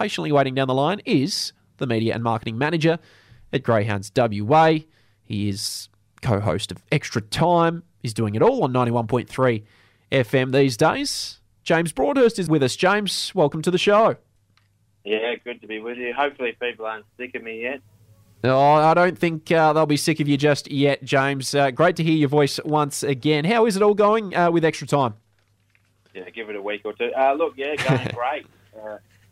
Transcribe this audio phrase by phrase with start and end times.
[0.00, 2.98] patiently waiting down the line is the media and marketing manager
[3.52, 4.78] at Greyhounds WA.
[5.22, 5.90] He is
[6.22, 7.82] co host of Extra Time.
[7.98, 9.62] He's doing it all on 91.3
[10.10, 11.40] FM these days.
[11.64, 12.76] James Broadhurst is with us.
[12.76, 14.16] James, welcome to the show.
[15.04, 16.14] Yeah, good to be with you.
[16.14, 17.82] Hopefully, people aren't sick of me yet.
[18.42, 21.54] No, I don't think uh, they'll be sick of you just yet, James.
[21.54, 23.44] Uh, great to hear your voice once again.
[23.44, 25.16] How is it all going uh, with extra time?
[26.14, 27.10] Yeah, give it a week or two.
[27.14, 28.46] Uh, look, yeah, going great.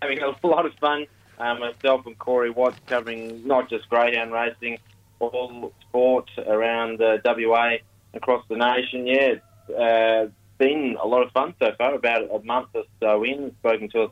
[0.00, 1.06] Uh, having a lot of fun.
[1.38, 4.78] Um, myself and Corey Watts covering not just greyhound racing,
[5.20, 7.76] all sport around uh, WA
[8.12, 9.06] across the nation.
[9.06, 9.34] Yeah,
[9.68, 11.94] it's been a lot of fun so far.
[11.94, 14.10] About a month or so in, spoken to a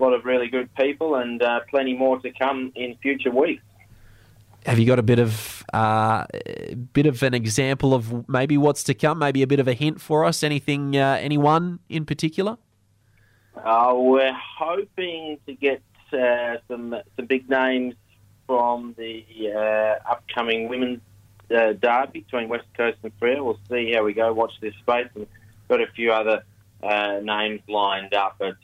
[0.00, 3.62] lot of really good people, and plenty more to come in future weeks
[4.66, 6.24] have you got a bit of uh,
[6.92, 9.18] bit of an example of maybe what's to come?
[9.18, 10.42] Maybe a bit of a hint for us?
[10.42, 10.96] Anything?
[10.96, 12.56] Uh, anyone in particular?
[13.56, 17.94] Uh, we're hoping to get uh, some some big names
[18.46, 21.00] from the uh, upcoming women's
[21.50, 23.44] uh, derby between West Coast and Freo.
[23.44, 24.32] We'll see how we go.
[24.32, 25.08] Watch this space.
[25.14, 25.26] And
[25.68, 26.42] got a few other
[27.22, 28.56] names lined up, but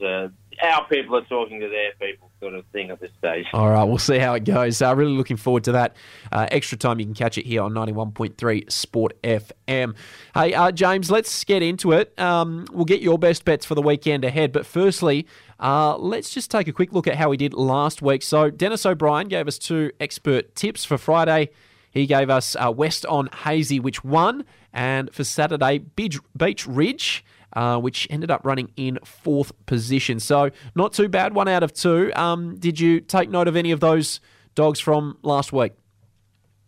[0.62, 3.46] our people are talking to their people sort of thing at this stage.
[3.52, 4.82] All right, we'll see how it goes.
[4.82, 5.94] Uh, really looking forward to that.
[6.32, 9.94] Uh, extra time, you can catch it here on 91.3 Sport FM.
[10.34, 12.18] Hey, uh, James, let's get into it.
[12.18, 14.52] Um, we'll get your best bets for the weekend ahead.
[14.52, 15.26] But firstly,
[15.60, 18.22] uh, let's just take a quick look at how we did last week.
[18.22, 21.50] So, Dennis O'Brien gave us two expert tips for Friday.
[21.90, 27.24] He gave us uh, West on Hazy, which won, and for Saturday, Beach Ridge
[27.54, 30.20] uh, which ended up running in fourth position.
[30.20, 32.12] So not too bad, one out of two.
[32.14, 34.20] Um, did you take note of any of those
[34.54, 35.72] dogs from last week?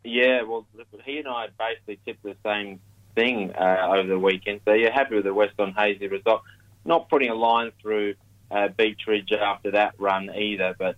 [0.04, 0.66] Yeah, well,
[1.04, 2.80] he and I basically tipped the same
[3.14, 4.60] thing uh, over the weekend.
[4.64, 6.42] So you're happy with the West on Hazy result.
[6.84, 8.14] Not putting a line through
[8.50, 10.96] uh, Beach Ridge after that run either, but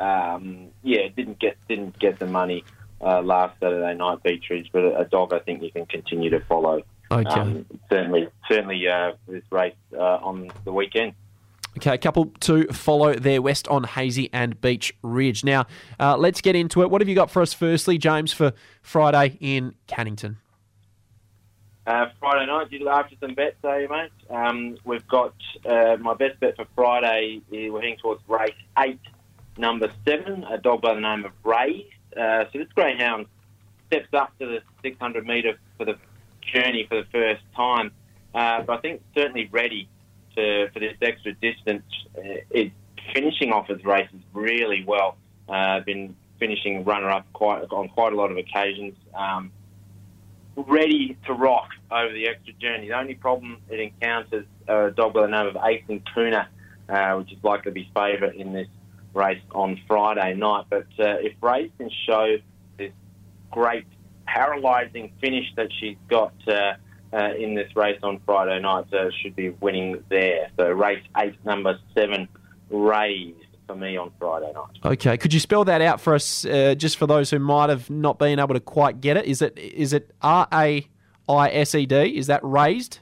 [0.00, 2.64] um, yeah, didn't get didn't get the money
[3.00, 6.40] uh, last Saturday night Beechridge, but a, a dog I think you can continue to
[6.40, 6.82] follow.
[7.10, 7.28] Okay.
[7.28, 11.14] Um, certainly, certainly uh, this race uh, on the weekend.
[11.78, 15.44] Okay, a couple to follow there, West on Hazy and Beach Ridge.
[15.44, 15.66] Now,
[16.00, 16.90] uh, let's get into it.
[16.90, 20.36] What have you got for us, firstly, James, for Friday in Cannington?
[21.86, 24.10] Uh, Friday night, you after some bets, are you, mate?
[24.30, 25.34] Um, we've got
[25.64, 27.42] uh, my best bet for Friday.
[27.50, 28.98] We're heading towards race eight,
[29.56, 31.86] number seven, a dog by the name of Ray.
[32.16, 33.26] Uh, so this greyhound
[33.86, 35.96] steps up to the 600 metre for the
[36.52, 37.92] journey for the first time.
[38.36, 39.88] Uh, but I think certainly ready
[40.36, 41.84] to, for this extra distance.
[42.16, 42.74] Uh, it's
[43.14, 45.16] finishing off his races really well.
[45.48, 48.94] Uh, been finishing runner-up quite on quite a lot of occasions.
[49.14, 49.50] Um,
[50.54, 52.88] ready to rock over the extra journey.
[52.88, 56.48] The only problem it encounters a dog by the name of Ethan Kuna,
[56.90, 58.68] uh, which is likely to be favourite in this
[59.14, 60.66] race on Friday night.
[60.68, 62.36] But uh, if Raised can show
[62.76, 62.92] this
[63.50, 63.86] great
[64.26, 66.74] paralysing finish that she's got uh,
[67.12, 68.86] uh, in this race on Friday night.
[68.90, 70.50] So should be winning there.
[70.56, 72.28] So race eight, number seven,
[72.70, 74.92] raised for me on Friday night.
[74.92, 77.90] Okay, could you spell that out for us, uh, just for those who might have
[77.90, 79.24] not been able to quite get it?
[79.26, 80.86] Is it is it R A
[81.28, 82.16] I S E D?
[82.16, 83.00] Is that raised?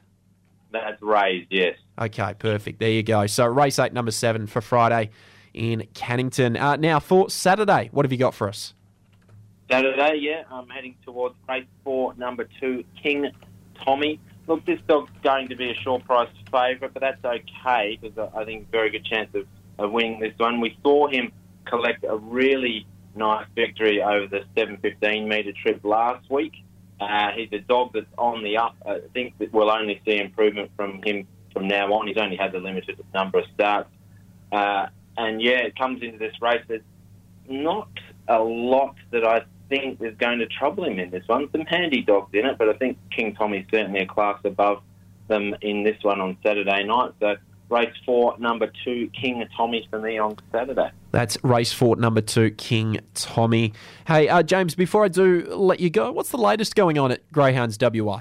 [0.70, 1.76] That's raised, yes.
[2.00, 2.80] Okay, perfect.
[2.80, 3.26] There you go.
[3.26, 5.10] So race eight, number seven for Friday
[5.52, 6.60] in Cannington.
[6.60, 8.74] Uh, now for Saturday, what have you got for us?
[9.70, 13.30] Saturday, yeah, I'm heading towards race four, number two, King
[13.84, 14.20] Tommy.
[14.46, 18.44] Look, this dog's going to be a short price favourite, but that's okay because I
[18.44, 19.46] think very good chance of,
[19.78, 20.60] of winning this one.
[20.60, 21.32] We saw him
[21.64, 22.86] collect a really
[23.16, 26.52] nice victory over the 715 metre trip last week.
[27.00, 28.76] Uh, he's a dog that's on the up.
[28.86, 32.06] I think that we'll only see improvement from him from now on.
[32.06, 33.90] He's only had the limited number of starts.
[34.52, 34.86] Uh,
[35.16, 36.62] and yeah, it comes into this race.
[36.68, 36.82] There's
[37.48, 37.88] not
[38.28, 41.48] a lot that I think is going to trouble him in this one.
[41.52, 44.82] Some handy dogs in it, but I think King Tommy's certainly a class above
[45.28, 47.12] them in this one on Saturday night.
[47.20, 47.36] So
[47.68, 50.90] race four, number two, King Tommy for me on Saturday.
[51.10, 53.72] That's race four, number two, King Tommy.
[54.06, 57.30] Hey, uh, James, before I do let you go, what's the latest going on at
[57.32, 58.20] Greyhounds WA?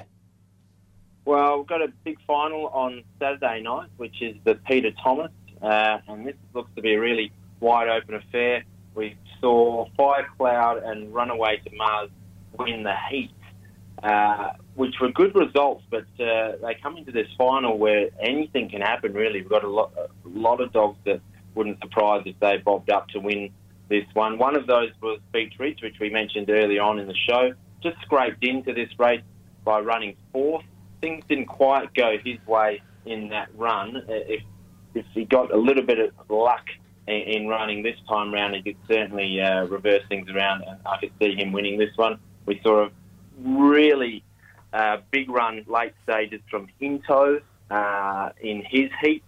[1.25, 5.31] Well, we've got a big final on Saturday night, which is the Peter Thomas,
[5.61, 8.65] uh, and this looks to be a really wide open affair.
[8.95, 12.09] We saw Fire Cloud and Runaway to Mars
[12.57, 13.31] win the heat,
[14.01, 18.81] uh, which were good results, but uh, they come into this final where anything can
[18.81, 19.41] happen, really.
[19.41, 21.21] We've got a lot, a lot of dogs that
[21.55, 23.51] wouldn't surprise if they bobbed up to win
[23.89, 24.37] this one.
[24.37, 27.53] One of those was Beach Ridge, which we mentioned early on in the show.
[27.81, 29.21] Just scraped into this race
[29.63, 30.65] by running fourth.
[31.01, 34.03] Things didn't quite go his way in that run.
[34.07, 34.43] If
[34.95, 36.65] if he got a little bit of luck
[37.07, 40.97] in, in running this time round, he could certainly uh, reverse things around, and I
[40.97, 42.19] could see him winning this one.
[42.45, 42.89] We saw a
[43.41, 44.23] really
[44.71, 49.23] uh, big run late stages from Hinto uh, in his heat,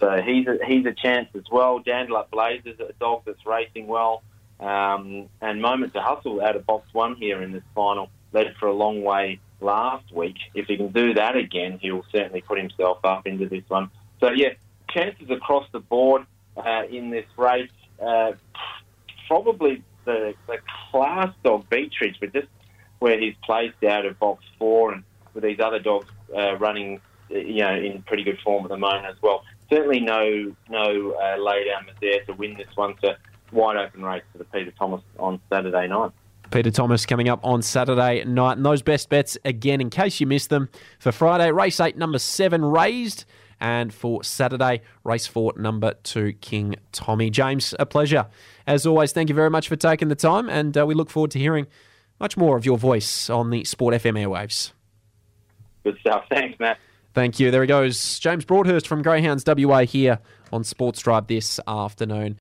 [0.00, 1.80] so he's a, he's a chance as well.
[1.80, 4.22] Dandalup Blazers, a dog that's racing well,
[4.60, 8.66] um, and Moment to Hustle out of box one here in this final led for
[8.66, 10.36] a long way last week.
[10.54, 13.90] If he can do that again, he will certainly put himself up into this one.
[14.20, 14.50] So yeah,
[14.90, 17.70] chances across the board uh, in this race.
[18.00, 18.32] Uh,
[19.28, 20.58] probably the, the
[20.90, 22.48] class dog Beechridge, but just
[22.98, 25.04] where he's placed out of box four and
[25.34, 27.00] with these other dogs uh, running,
[27.30, 29.42] you know, in pretty good form at the moment as well.
[29.70, 32.94] Certainly no no uh, laydown was there to win this one.
[33.02, 33.14] So
[33.50, 36.12] wide open race for the Peter Thomas on Saturday night.
[36.50, 38.58] Peter Thomas coming up on Saturday night.
[38.58, 40.68] And those best bets, again, in case you missed them,
[40.98, 43.24] for Friday, race 8, number 7, raised.
[43.62, 47.30] And for Saturday, race 4, number 2, King Tommy.
[47.30, 48.26] James, a pleasure.
[48.66, 50.50] As always, thank you very much for taking the time.
[50.50, 51.68] And uh, we look forward to hearing
[52.18, 54.72] much more of your voice on the Sport FM airwaves.
[55.84, 56.24] Good stuff.
[56.28, 56.78] Thanks, Matt.
[57.14, 57.52] Thank you.
[57.52, 58.18] There he goes.
[58.18, 60.18] James Broadhurst from Greyhounds WA here
[60.52, 62.40] on Sports Drive this afternoon.